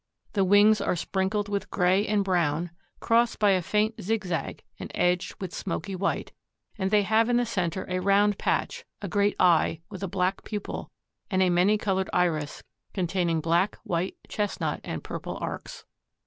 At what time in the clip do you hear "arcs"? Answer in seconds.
15.39-15.85